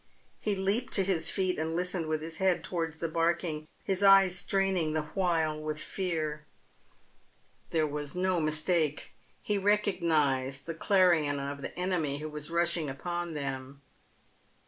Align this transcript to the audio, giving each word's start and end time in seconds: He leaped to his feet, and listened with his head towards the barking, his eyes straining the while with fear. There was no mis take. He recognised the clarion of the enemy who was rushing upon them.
He 0.39 0.55
leaped 0.55 0.93
to 0.93 1.03
his 1.03 1.29
feet, 1.29 1.59
and 1.59 1.75
listened 1.75 2.07
with 2.07 2.23
his 2.23 2.37
head 2.37 2.63
towards 2.63 2.97
the 2.97 3.07
barking, 3.07 3.67
his 3.83 4.01
eyes 4.01 4.35
straining 4.35 4.93
the 4.93 5.03
while 5.03 5.61
with 5.61 5.79
fear. 5.79 6.43
There 7.69 7.85
was 7.85 8.15
no 8.15 8.39
mis 8.39 8.63
take. 8.63 9.11
He 9.43 9.59
recognised 9.59 10.65
the 10.65 10.73
clarion 10.73 11.39
of 11.39 11.61
the 11.61 11.77
enemy 11.77 12.17
who 12.17 12.29
was 12.29 12.49
rushing 12.49 12.89
upon 12.89 13.35
them. 13.35 13.83